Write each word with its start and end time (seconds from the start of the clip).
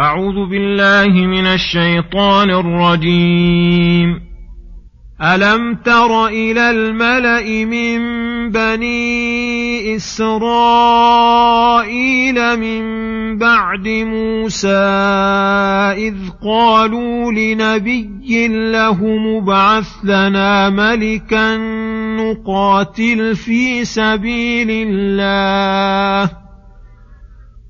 أعوذ 0.00 0.48
بالله 0.50 1.26
من 1.26 1.46
الشيطان 1.46 2.50
الرجيم. 2.50 4.20
ألم 5.22 5.74
تر 5.74 6.26
إلى 6.26 6.70
الملأ 6.70 7.64
من 7.64 7.98
بني 8.52 9.96
إسرائيل 9.96 11.16
من 12.60 12.82
بعد 13.38 13.88
موسى 13.88 14.68
إذ 15.96 16.14
قالوا 16.44 17.32
لنبي 17.32 18.48
له 18.72 19.04
مبعث 19.04 19.88
لنا 20.04 20.70
ملكا 20.70 21.56
نقاتل 22.20 23.36
في 23.36 23.84
سبيل 23.84 24.70
الله. 24.70 26.45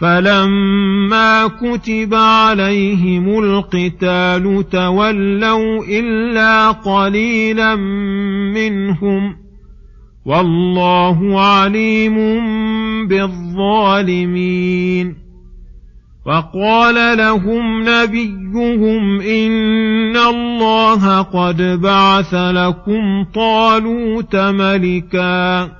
فلما 0.00 1.46
كتب 1.46 2.14
عليهم 2.14 3.38
القتال 3.38 4.64
تولوا 4.70 5.84
إلا 5.88 6.70
قليلا 6.70 7.76
منهم 8.54 9.36
والله 10.24 11.40
عليم 11.40 12.16
بالظالمين 13.06 14.70
وقال 16.26 17.18
لهم 17.18 17.82
نبيهم 17.88 19.20
إن 19.20 20.16
الله 20.16 21.22
قد 21.22 21.62
بعث 21.62 22.34
لكم 22.34 23.24
طالوت 23.34 24.36
ملكا 24.36 25.79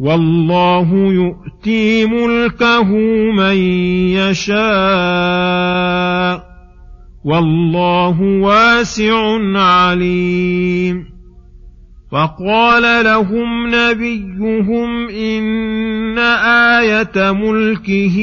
والله 0.00 0.88
يؤتي 0.92 2.06
ملكه 2.06 2.92
من 3.32 3.56
يشاء. 4.16 4.58
والله 7.24 8.22
واسع 8.22 9.38
عليم. 9.58 11.04
فقال 12.12 13.04
لهم 13.04 13.74
نبيهم 13.74 15.08
إن 15.08 16.18
آية 16.78 17.32
ملكه 17.32 18.16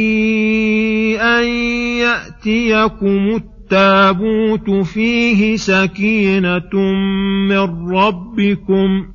أن 1.22 1.44
يأتيكم 1.98 3.36
التابوت 3.36 4.86
فيه 4.86 5.56
سكينة 5.56 6.76
من 7.50 7.90
ربكم. 7.90 9.15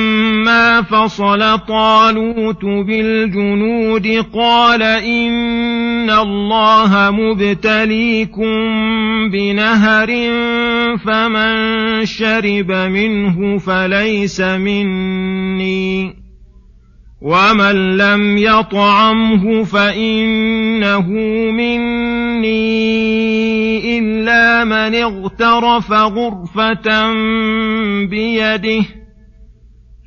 فصل 0.81 1.59
طالوت 1.67 2.65
بالجنود 2.65 4.25
قال 4.33 4.83
إن 4.83 6.09
الله 6.09 7.11
مبتليكم 7.11 8.51
بنهر 9.31 10.07
فمن 11.05 11.55
شرب 12.05 12.71
منه 12.71 13.57
فليس 13.57 14.41
مني 14.41 16.21
ومن 17.21 17.97
لم 17.97 18.37
يطعمه 18.37 19.63
فإنه 19.63 21.07
مني 21.51 22.71
إلا 23.99 24.63
من 24.63 24.95
اغترف 24.95 25.91
غرفة 25.91 27.13
بيده 28.05 29.00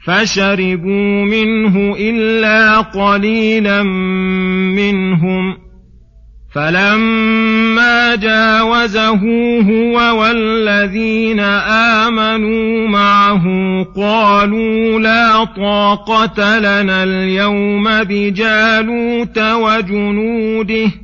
فشربوا 0.07 1.25
منه 1.25 1.97
إلا 1.99 2.81
قليلا 2.81 3.83
منهم. 4.73 5.57
فلما 6.55 8.17
جاوزه 8.17 9.21
هو 9.61 10.21
والذين 10.21 11.41
آمنوا 12.01 12.89
معه 12.89 13.45
قالوا 13.97 15.01
لا 15.01 15.45
طاقة 15.45 16.59
لنا 16.59 17.05
اليوم 17.05 17.85
بجالوت 18.05 19.39
وجنوده. 19.39 21.04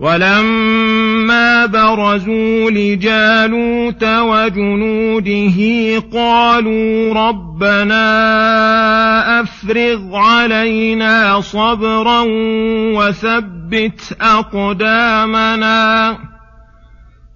ولما 0.00 1.66
برزوا 1.66 2.70
لجالوت 2.70 4.04
وجنوده 4.04 5.58
قالوا 6.12 7.14
ربنا 7.14 8.00
أفرغ 9.40 10.16
علينا 10.16 11.40
صبرا 11.40 12.24
وثبت 12.96 14.16
أقدامنا 14.20 16.18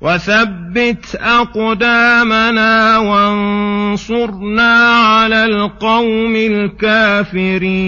وثبت 0.00 1.16
أقدامنا 1.20 2.99
وانصرنا 2.99 4.76
على 4.88 5.44
القوم 5.44 6.37
الكافرين 6.37 7.84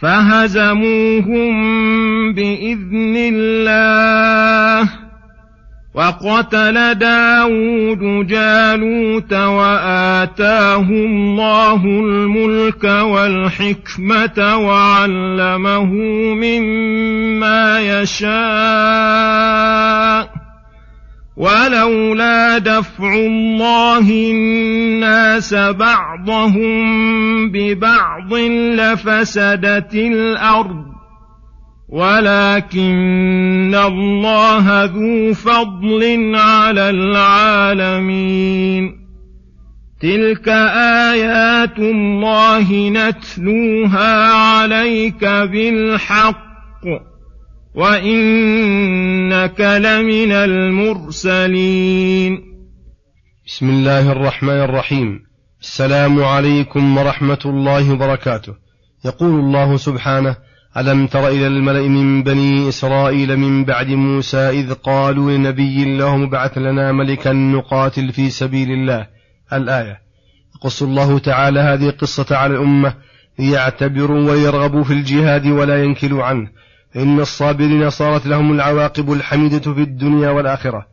فهزموهم 0.00 1.54
بإذن 2.32 3.14
الله 3.16 4.88
وقتل 5.94 6.94
داود 6.94 8.26
جالوت 8.26 9.32
وآتاه 9.32 10.88
الله 10.90 11.84
الملك 11.84 12.84
والحكمة 12.84 14.56
وعلمه 14.56 15.92
مما 16.34 17.80
يشاء 17.80 19.56
ولولا 21.36 22.58
دفع 22.58 23.14
الله 23.14 24.10
الناس 24.10 25.54
بعضهم 25.54 27.25
ببعض 27.52 28.34
لفسدت 28.80 29.94
الأرض 29.94 30.84
ولكن 31.88 33.74
الله 33.74 34.84
ذو 34.84 35.34
فضل 35.34 36.32
على 36.34 36.90
العالمين. 36.90 38.26
تلك 40.00 40.48
آيات 41.08 41.78
الله 41.78 42.88
نتلوها 42.90 44.32
عليك 44.32 45.24
بالحق 45.24 46.46
وإنك 47.74 49.60
لمن 49.60 50.32
المرسلين. 50.32 51.76
بسم 53.46 53.70
الله 53.70 54.12
الرحمن 54.12 54.60
الرحيم. 54.60 55.25
السلام 55.60 56.24
عليكم 56.24 56.98
ورحمة 56.98 57.38
الله 57.44 57.92
وبركاته. 57.92 58.54
يقول 59.04 59.40
الله 59.40 59.76
سبحانه 59.76 60.36
ألم 60.76 61.06
تر 61.06 61.28
إلى 61.28 61.46
الملأ 61.46 61.88
من 61.88 62.22
بني 62.22 62.68
إسرائيل 62.68 63.36
من 63.36 63.64
بعد 63.64 63.88
موسى 63.88 64.48
إذ 64.50 64.74
قالوا 64.74 65.30
لنبي 65.30 65.96
لهم 65.96 66.22
ابعث 66.22 66.58
لنا 66.58 66.92
ملكا 66.92 67.32
نقاتل 67.32 68.12
في 68.12 68.30
سبيل 68.30 68.70
الله؟ 68.70 69.06
الآية. 69.52 70.00
يقص 70.56 70.82
الله 70.82 71.18
تعالى 71.18 71.60
هذه 71.60 71.88
القصة 71.88 72.36
على 72.36 72.54
الأمة 72.54 72.94
ليعتبروا 73.38 74.30
ويرغبوا 74.30 74.84
في 74.84 74.92
الجهاد 74.92 75.46
ولا 75.46 75.84
ينكلوا 75.84 76.24
عنه. 76.24 76.48
فإن 76.94 77.20
الصابرين 77.20 77.90
صارت 77.90 78.26
لهم 78.26 78.52
العواقب 78.52 79.12
الحميدة 79.12 79.74
في 79.74 79.82
الدنيا 79.82 80.30
والآخرة 80.30 80.86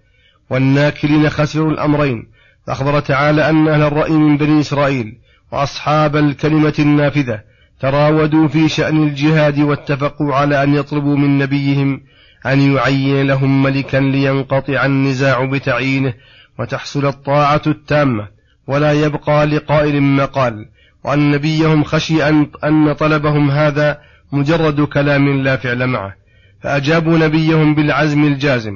والناكلين 0.50 1.30
خسروا 1.30 1.72
الأمرين. 1.72 2.33
فأخبر 2.68 3.00
تعالى 3.00 3.50
أن 3.50 3.68
أهل 3.68 3.82
الرأي 3.82 4.12
من 4.12 4.38
بني 4.38 4.60
إسرائيل 4.60 5.18
وأصحاب 5.52 6.16
الكلمة 6.16 6.74
النافذة 6.80 7.42
تراودوا 7.80 8.48
في 8.48 8.70
شأن 8.70 9.04
الجهاد 9.04 9.60
واتفقوا 9.60 10.36
على 10.36 10.64
أن 10.64 10.76
يطلبوا 10.76 11.18
من 11.18 11.38
نبيهم 11.38 12.02
أن 12.46 12.76
يعين 12.76 13.28
لهم 13.28 13.64
ملكا 13.64 13.98
لينقطع 13.98 14.86
النزاع 14.86 15.46
بتعيينه 15.46 16.14
وتحصل 16.60 17.06
الطاعة 17.06 17.62
التامة 17.68 18.28
ولا 18.68 18.92
يبقى 18.92 19.46
لقائل 19.46 20.04
مقال 20.04 20.66
وأن 21.04 21.32
نبيهم 21.32 21.84
خشي 21.84 22.30
أن 22.64 22.94
طلبهم 22.94 23.52
هذا 23.52 24.00
مجرد 24.32 24.82
كلام 24.82 25.44
لا 25.44 25.56
فعل 25.56 25.88
معه. 25.88 26.16
فأجابوا 26.62 27.18
نبيهم 27.18 27.76
بالعزم 27.76 28.24
الجازم 28.24 28.76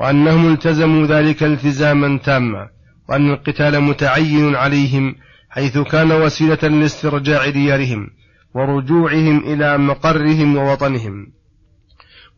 وأنهم 0.00 0.52
التزموا 0.52 1.06
ذلك 1.06 1.42
التزاما 1.42 2.18
تاما. 2.18 2.68
وأن 3.08 3.30
القتال 3.30 3.80
متعين 3.80 4.54
عليهم 4.54 5.14
حيث 5.50 5.78
كان 5.78 6.12
وسيلة 6.12 6.68
لاسترجاع 6.68 7.48
ديارهم 7.48 8.06
ورجوعهم 8.54 9.38
إلى 9.38 9.78
مقرهم 9.78 10.56
ووطنهم. 10.56 11.26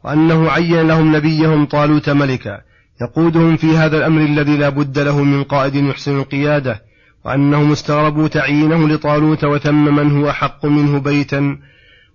وأنه 0.05 0.51
عين 0.51 0.89
لهم 0.89 1.17
نبيهم 1.17 1.65
طالوت 1.65 2.11
ملكا 2.11 2.61
يقودهم 3.03 3.57
في 3.57 3.77
هذا 3.77 3.97
الأمر 3.97 4.21
الذي 4.21 4.57
لا 4.57 4.69
بد 4.69 4.99
له 4.99 5.23
من 5.23 5.45
قائد 5.45 5.75
يحسن 5.75 6.19
القيادة 6.19 6.83
وأنهم 7.25 7.73
استغربوا 7.73 8.29
تعيينه 8.29 8.89
لطالوت 8.89 9.45
وثم 9.45 9.95
من 9.97 10.11
هو 10.11 10.31
أحق 10.31 10.67
منه 10.67 10.99
بيتا 10.99 11.59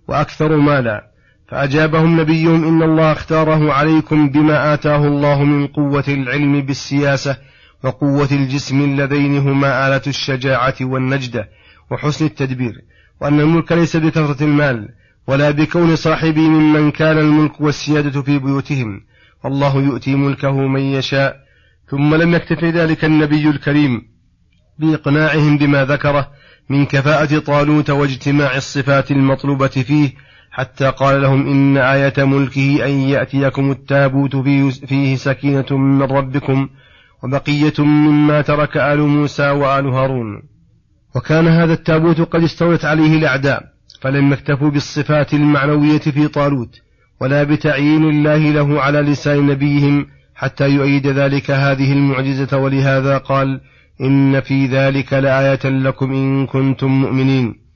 وأكثر 0.08 0.56
مالا. 0.56 1.10
فأجابهم 1.48 2.20
نبيهم 2.20 2.64
إن 2.64 2.82
الله 2.82 3.12
اختاره 3.12 3.72
عليكم 3.72 4.28
بما 4.28 4.74
آتاه 4.74 5.06
الله 5.06 5.44
من 5.44 5.66
قوة 5.66 6.04
العلم 6.08 6.60
بالسياسة 6.60 7.36
وقوة 7.86 8.28
الجسم 8.32 8.84
اللذين 8.84 9.38
هما 9.38 9.86
آلة 9.86 10.02
الشجاعة 10.06 10.74
والنجدة 10.80 11.48
وحسن 11.90 12.24
التدبير 12.24 12.74
وأن 13.20 13.40
الملك 13.40 13.72
ليس 13.72 13.96
بكثرة 13.96 14.44
المال 14.44 14.88
ولا 15.26 15.50
بكون 15.50 15.96
صاحبه 15.96 16.40
ممن 16.40 16.90
كان 16.90 17.18
الملك 17.18 17.60
والسيادة 17.60 18.22
في 18.22 18.38
بيوتهم. 18.38 19.00
والله 19.44 19.76
يؤتي 19.76 20.14
ملكه 20.14 20.52
من 20.52 20.80
يشاء 20.80 21.36
ثم 21.90 22.14
لم 22.14 22.34
يكتف 22.34 22.64
ذلك 22.64 23.04
النبي 23.04 23.48
الكريم. 23.48 24.02
بإقناعهم 24.78 25.58
بما 25.58 25.84
ذكره 25.84 26.30
من 26.68 26.86
كفاءة 26.86 27.38
طالوت 27.38 27.90
واجتماع 27.90 28.56
الصفات 28.56 29.10
المطلوبة 29.10 29.68
فيه 29.68 30.14
حتى 30.50 30.90
قال 30.90 31.22
لهم 31.22 31.48
إن 31.48 31.76
آية 31.76 32.24
ملكه 32.24 32.86
أن 32.86 32.90
يأتيكم 32.90 33.70
التابوت 33.70 34.36
فيه 34.86 35.16
سكينة 35.16 35.66
من 35.70 36.02
ربكم 36.02 36.68
وبقية 37.24 37.72
مما 37.78 38.40
ترك 38.40 38.76
آل 38.76 39.00
موسى 39.00 39.50
وآل 39.50 39.86
هارون. 39.86 40.42
وكان 41.16 41.48
هذا 41.48 41.72
التابوت 41.72 42.20
قد 42.20 42.42
استولت 42.42 42.84
عليه 42.84 43.16
الأعداء 43.18 43.62
فلم 44.00 44.32
يكتفوا 44.32 44.70
بالصفات 44.70 45.34
المعنوية 45.34 45.98
في 45.98 46.28
طالوت 46.28 46.80
ولا 47.20 47.42
بتعيين 47.42 48.04
الله 48.04 48.36
له 48.36 48.80
على 48.80 49.00
لسان 49.00 49.46
نبيهم 49.46 50.06
حتى 50.34 50.68
يؤيد 50.68 51.06
ذلك 51.06 51.50
هذه 51.50 51.92
المعجزة. 51.92 52.58
ولهذا 52.58 53.18
قال 53.18 53.60
إن 54.00 54.40
في 54.40 54.66
ذلك 54.66 55.12
لآية 55.12 55.64
لكم 55.64 56.12
إن 56.12 56.46
كنتم 56.46 56.90
مؤمنين. 56.90 57.66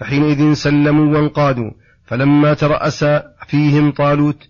فحينئذ 0.00 0.52
سلموا 0.52 1.16
وانقادوا 1.16 1.70
فلما 2.06 2.54
ترأس 2.54 3.04
فيهم 3.46 3.90
طالوت 3.90 4.48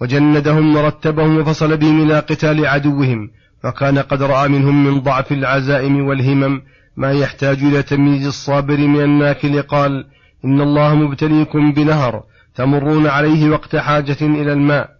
وجندهم 0.00 0.76
ورتبهم 0.76 1.38
وفصل 1.38 1.76
بهم 1.76 2.02
إلى 2.02 2.18
قتال 2.18 2.66
عدوهم 2.66 3.30
وكان 3.64 3.98
قد 3.98 4.22
رأى 4.22 4.48
منهم 4.48 4.84
من 4.84 5.00
ضعف 5.00 5.32
العزائم 5.32 6.06
والهمم 6.06 6.62
ما 6.96 7.12
يحتاج 7.12 7.62
إلى 7.62 7.82
تمييز 7.82 8.26
الصابر 8.26 8.76
من 8.76 9.00
الناكل. 9.00 9.62
قال 9.62 10.04
إن 10.44 10.60
الله 10.60 10.94
مبتليكم 10.94 11.72
بنهر 11.72 12.22
تمرون 12.54 13.06
عليه 13.06 13.50
وقت 13.50 13.76
حاجة 13.76 14.16
إلى 14.20 14.52
الماء. 14.52 14.90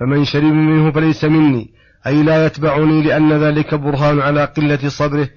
فمن 0.00 0.24
شرب 0.24 0.42
منه 0.42 0.90
فليس 0.90 1.24
مني. 1.24 1.70
أي 2.06 2.22
لا 2.22 2.46
يتبعني 2.46 3.02
لأن 3.02 3.32
ذلك 3.32 3.74
برهان 3.74 4.20
على 4.20 4.44
قلة 4.44 4.88
صبره 4.88 5.28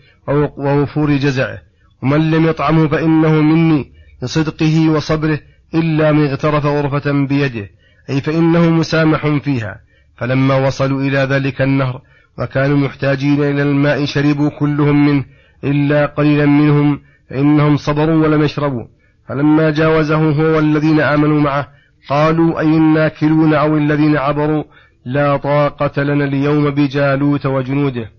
ووفور 0.57 1.15
جزعه. 1.15 1.61
ومن 2.01 2.31
لم 2.31 2.45
يطعمه 2.45 2.87
فإنه 2.87 3.41
مني 3.41 3.91
لصدقه 4.21 4.89
وصبره 4.89 5.39
إلا 5.75 6.11
من 6.11 6.27
اغترف 6.27 6.65
غرفة 6.65 7.11
بيده. 7.11 7.69
أي 8.09 8.21
فإنه 8.21 8.69
مسامح 8.69 9.27
فيها. 9.27 9.79
فلما 10.17 10.55
وصلوا 10.55 11.01
إلى 11.01 11.17
ذلك 11.17 11.61
النهر 11.61 12.01
وكانوا 12.39 12.77
محتاجين 12.77 13.43
إلى 13.43 13.61
الماء 13.61 14.05
شربوا 14.05 14.49
كلهم 14.49 15.05
منه 15.05 15.25
إلا 15.63 16.05
قليلا 16.05 16.45
منهم 16.45 16.99
فإنهم 17.29 17.77
صبروا 17.77 18.23
ولم 18.23 18.43
يشربوا. 18.43 18.85
فلما 19.27 19.69
جاوزه 19.69 20.15
هو 20.15 20.55
والذين 20.55 20.99
آمنوا 20.99 21.41
معه 21.41 21.67
قالوا 22.09 22.59
أي 22.59 22.65
الناكلون 22.65 23.53
أو 23.53 23.77
الذين 23.77 24.17
عبروا 24.17 24.63
لا 25.05 25.37
طاقة 25.37 26.03
لنا 26.03 26.25
اليوم 26.25 26.69
بجالوت 26.69 27.45
وجنوده. 27.45 28.09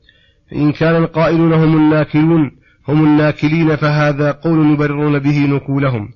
فإن 0.51 0.73
كان 0.73 0.97
القائلون 0.97 1.53
هم 1.53 1.77
الناكلون 1.77 2.51
هم 2.89 3.05
الناكلين 3.05 3.77
فهذا 3.77 4.33
قول 4.33 4.73
يبررون 4.73 5.19
به 5.19 5.39
نكولهم. 5.39 6.09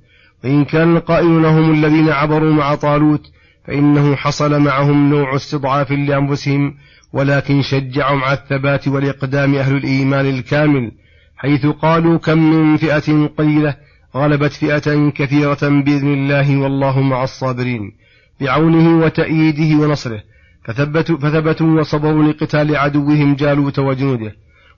وإن 0.45 0.65
كان 0.65 0.97
القائلون 0.97 1.45
هم 1.45 1.73
الذين 1.73 2.09
عبروا 2.09 2.53
مع 2.53 2.75
طالوت 2.75 3.27
فإنه 3.71 4.17
حصل 4.17 4.61
معهم 4.61 5.11
نوع 5.11 5.37
استضعاف 5.37 5.93
لأنفسهم 5.93 6.75
ولكن 7.13 7.63
شجعهم 7.63 8.25
على 8.25 8.39
الثبات 8.39 8.89
والإقدام 8.89 9.55
أهل 9.55 9.77
الإيمان 9.77 10.27
الكامل 10.27 10.93
حيث 11.37 11.67
قالوا 11.67 12.19
كم 12.19 12.39
من 12.39 12.77
فئة 12.77 13.27
قليلة 13.27 13.77
غلبت 14.17 14.53
فئة 14.53 15.11
كثيرة 15.11 15.59
بإذن 15.63 16.13
الله 16.13 16.57
والله 16.57 17.01
مع 17.01 17.25
الصابرين 17.25 17.93
بعونه 18.41 19.05
وتأييده 19.05 19.83
ونصره 19.83 20.23
فثبتوا, 20.65 21.19
فثبتوا 21.19 21.81
وصبروا 21.81 22.25
لقتال 22.25 22.77
عدوهم 22.77 23.35
جالوت 23.35 23.79
وجنوده 23.79 24.33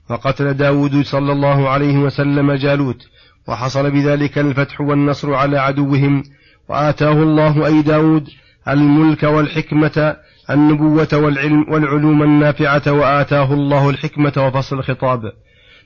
وقتل 0.09 0.53
داود 0.53 1.01
صلى 1.01 1.31
الله 1.31 1.69
عليه 1.69 1.97
وسلم 1.97 2.51
جالوت 2.51 3.07
وحصل 3.47 3.91
بذلك 3.91 4.37
الفتح 4.37 4.81
والنصر 4.81 5.33
على 5.33 5.57
عدوهم 5.59 6.23
وآتاه 6.69 7.23
الله 7.23 7.65
أي 7.65 7.81
داود 7.81 8.29
الملك 8.69 9.23
والحكمة 9.23 10.15
النبوة 10.49 11.07
والعلم 11.13 11.65
والعلوم 11.69 12.23
النافعة 12.23 12.91
وآتاه 12.91 13.53
الله 13.53 13.89
الحكمة 13.89 14.33
وفصل 14.37 14.79
الخطاب. 14.79 15.21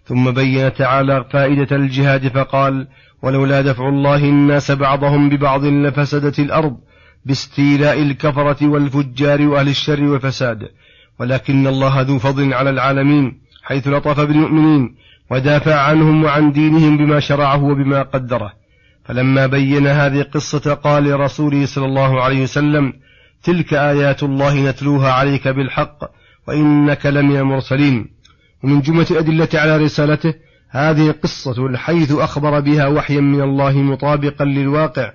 ثم 0.05 0.31
بين 0.31 0.74
تعالى 0.74 1.25
فائدة 1.31 1.75
الجهاد 1.75 2.27
فقال 2.27 2.88
ولولا 3.22 3.62
دفع 3.62 3.89
الله 3.89 4.24
الناس 4.24 4.72
بعضهم 4.72 5.29
ببعض 5.29 5.65
لفسدت 5.65 6.39
الأرض 6.39 6.77
باستيلاء 7.25 8.01
الكفرة 8.01 8.67
والفجار 8.67 9.41
وأهل 9.41 9.67
الشر 9.67 10.03
والفساد. 10.03 10.60
ولكن 11.19 11.67
الله 11.67 12.01
ذو 12.01 12.19
فضل 12.19 12.53
على 12.53 12.69
العالمين 12.69 13.41
حيث 13.63 13.88
لطف 13.88 14.19
بالمؤمنين 14.19 14.96
ودافع 15.31 15.75
عنهم 15.75 16.24
وعن 16.24 16.51
دينهم 16.51 16.98
بما 16.98 17.19
شرعه 17.19 17.63
وبما 17.63 18.01
قدره. 18.01 18.53
فلما 19.07 19.47
بين 19.47 19.87
هذه 19.87 20.21
القصة 20.21 20.73
قال 20.73 21.03
لرسوله 21.03 21.65
صلى 21.65 21.85
الله 21.85 22.23
عليه 22.23 22.43
وسلم 22.43 22.93
تلك 23.43 23.73
آيات 23.73 24.23
الله 24.23 24.69
نتلوها 24.69 25.11
عليك 25.11 25.47
بالحق 25.47 25.99
وإنك 26.47 27.05
لمن 27.05 27.35
المرسلين. 27.35 28.07
ومن 28.63 28.81
جملة 28.81 29.05
الأدلة 29.11 29.49
على 29.53 29.77
رسالته 29.77 30.33
هذه 30.69 31.11
قصة 31.23 31.77
حيث 31.77 32.11
أخبر 32.11 32.59
بها 32.59 32.87
وحيا 32.87 33.21
من 33.21 33.41
الله 33.41 33.77
مطابقا 33.77 34.45
للواقع 34.45 35.11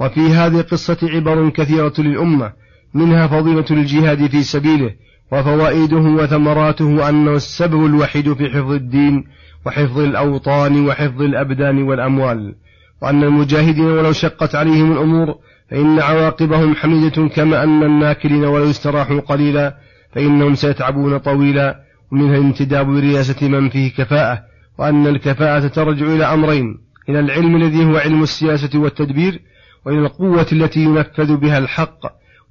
وفي 0.00 0.20
هذه 0.20 0.60
القصة 0.60 0.98
عبر 1.02 1.48
كثيرة 1.48 1.92
للأمة 1.98 2.52
منها 2.94 3.26
فضيلة 3.26 3.64
الجهاد 3.70 4.26
في 4.26 4.42
سبيله 4.42 4.90
وفوائده 5.32 5.96
وثمراته 5.96 7.08
أنه 7.08 7.34
السبب 7.34 7.86
الوحيد 7.86 8.32
في 8.32 8.50
حفظ 8.50 8.72
الدين 8.72 9.24
وحفظ 9.66 9.98
الأوطان 9.98 10.86
وحفظ 10.86 11.22
الأبدان 11.22 11.82
والأموال. 11.82 12.54
وأن 13.02 13.24
المجاهدين 13.24 13.84
ولو 13.86 14.12
شقت 14.12 14.54
عليهم 14.54 14.92
الأمور 14.92 15.34
فإن 15.70 16.00
عواقبهم 16.00 16.74
حميدة 16.74 17.28
كما 17.28 17.62
أن 17.62 17.82
الناكلين 17.82 18.44
ولو 18.44 18.70
استراحوا 18.70 19.20
قليلا 19.20 19.76
فإنهم 20.14 20.54
سيتعبون 20.54 21.18
طويلا 21.18 21.80
ومنها 22.12 22.38
الانتداب 22.38 22.86
برياسة 22.86 23.48
من 23.48 23.68
فيه 23.68 23.90
كفاءة 23.92 24.42
وأن 24.78 25.06
الكفاءة 25.06 25.66
ترجع 25.66 26.06
إلى 26.06 26.24
أمرين 26.24 26.78
إلى 27.08 27.20
العلم 27.20 27.56
الذي 27.56 27.84
هو 27.84 27.96
علم 27.96 28.22
السياسة 28.22 28.78
والتدبير 28.78 29.40
وإلى 29.86 29.98
القوة 29.98 30.46
التي 30.52 30.80
ينفذ 30.80 31.36
بها 31.36 31.58
الحق 31.58 31.98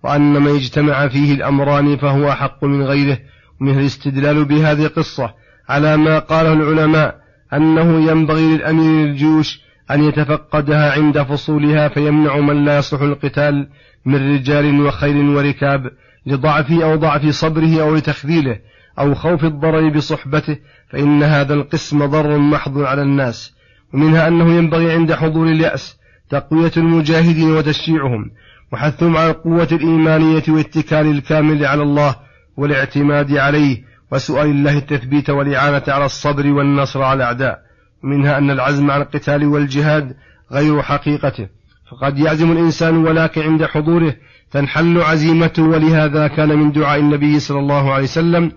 وأن 0.03 0.37
ما 0.37 0.55
اجتمع 0.55 1.07
فيه 1.07 1.33
الأمران 1.33 1.97
فهو 1.97 2.29
أحق 2.29 2.63
من 2.63 2.83
غيره 2.83 3.17
ومنها 3.61 3.79
الاستدلال 3.79 4.45
بهذه 4.45 4.85
القصة 4.85 5.33
على 5.69 5.97
ما 5.97 6.19
قاله 6.19 6.53
العلماء 6.53 7.15
أنه 7.53 8.11
ينبغي 8.11 8.55
للأمير 8.55 9.05
الجيوش 9.05 9.61
أن 9.93 10.03
يتفقدها 10.03 10.91
عند 10.91 11.21
فصولها 11.23 11.87
فيمنع 11.87 12.37
من 12.37 12.65
لا 12.65 12.77
يصلح 12.77 13.01
القتال 13.01 13.69
من 14.05 14.33
رجال 14.35 14.81
وخيل 14.81 15.29
وركاب 15.29 15.91
لضعفه 16.25 16.83
أو 16.83 16.95
ضعف 16.95 17.25
صبره 17.25 17.81
أو 17.81 17.95
لتخذيله 17.95 18.59
أو 18.99 19.15
خوف 19.15 19.43
الضرر 19.43 19.89
بصحبته 19.89 20.57
فإن 20.91 21.23
هذا 21.23 21.53
القسم 21.53 22.05
ضر 22.05 22.37
محض 22.37 22.77
على 22.77 23.01
الناس. 23.01 23.53
ومنها 23.93 24.27
أنه 24.27 24.53
ينبغي 24.53 24.91
عند 24.91 25.13
حضور 25.13 25.47
اليأس 25.47 25.97
تقوية 26.29 26.71
المجاهدين 26.77 27.51
وتشجيعهم 27.51 28.31
وحثهم 28.73 29.17
على 29.17 29.29
القوة 29.29 29.67
الإيمانية 29.71 30.43
والاتكال 30.47 31.07
الكامل 31.07 31.65
على 31.65 31.83
الله 31.83 32.15
والاعتماد 32.57 33.31
عليه 33.31 33.83
وسؤال 34.11 34.47
الله 34.47 34.77
التثبيت 34.77 35.29
والإعانة 35.29 35.83
على 35.87 36.05
الصبر 36.05 36.47
والنصر 36.47 37.01
على 37.01 37.17
الأعداء. 37.17 37.70
ومنها 38.03 38.37
أن 38.37 38.51
العزم 38.51 38.91
على 38.91 39.03
القتال 39.03 39.45
والجهاد 39.45 40.15
غير 40.51 40.81
حقيقته. 40.81 41.47
فقد 41.91 42.19
يعزم 42.19 42.51
الإنسان 42.51 42.97
ولكن 42.97 43.41
عند 43.41 43.65
حضوره 43.65 44.15
تنحل 44.51 45.01
عزيمته 45.01 45.63
ولهذا 45.63 46.27
كان 46.27 46.49
من 46.49 46.71
دعاء 46.71 46.99
النبي 46.99 47.39
صلى 47.39 47.59
الله 47.59 47.93
عليه 47.93 48.03
وسلم 48.03 48.51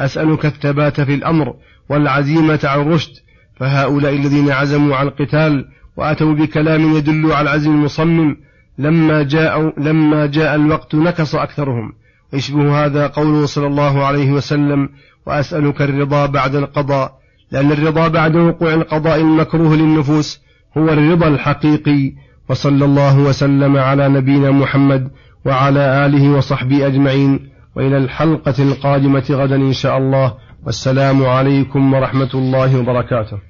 أسألك 0.00 0.46
الثبات 0.46 1.00
في 1.00 1.14
الأمر 1.14 1.54
والعزيمة 1.88 2.60
على 2.64 2.82
الرشد. 2.82 3.12
فهؤلاء 3.56 4.14
الذين 4.14 4.50
عزموا 4.50 4.96
على 4.96 5.08
القتال 5.08 5.64
وأتوا 5.96 6.34
بكلام 6.34 6.96
يدل 6.96 7.32
على 7.32 7.42
العزم 7.42 7.70
المصمم 7.70 8.36
لما 8.78 9.22
جاء 9.22 9.80
لما 9.80 10.26
جاء 10.26 10.54
الوقت 10.54 10.94
نكص 10.94 11.34
أكثرهم. 11.34 11.92
يشبه 12.32 12.84
هذا 12.84 13.06
قوله 13.06 13.46
صلى 13.46 13.66
الله 13.66 14.06
عليه 14.06 14.30
وسلم 14.30 14.88
وأسألك 15.26 15.82
الرضا 15.82 16.26
بعد 16.26 16.54
القضاء 16.54 17.19
لأن 17.52 17.72
الرضا 17.72 18.08
بعد 18.08 18.36
وقوع 18.36 18.74
القضاء 18.74 19.20
المكروه 19.20 19.76
للنفوس 19.76 20.40
هو 20.78 20.88
الرضا 20.88 21.28
الحقيقي 21.28 22.12
وصلى 22.48 22.84
الله 22.84 23.18
وسلم 23.18 23.76
على 23.76 24.08
نبينا 24.08 24.50
محمد 24.50 25.10
وعلى 25.46 26.06
آله 26.06 26.30
وصحبه 26.30 26.86
أجمعين 26.86 27.50
وإلى 27.76 27.96
الحلقة 27.96 28.54
القادمة 28.58 29.24
غدا 29.30 29.56
إن 29.56 29.72
شاء 29.72 29.98
الله 29.98 30.34
والسلام 30.66 31.26
عليكم 31.26 31.94
ورحمة 31.94 32.30
الله 32.34 32.78
وبركاته. 32.78 33.49